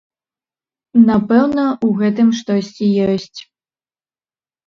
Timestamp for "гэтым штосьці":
1.99-2.85